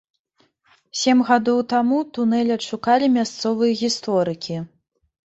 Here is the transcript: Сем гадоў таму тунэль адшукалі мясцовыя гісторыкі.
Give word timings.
Сем 0.99 1.19
гадоў 1.27 1.59
таму 1.73 1.99
тунэль 2.15 2.49
адшукалі 2.55 3.09
мясцовыя 3.17 3.75
гісторыкі. 3.83 4.57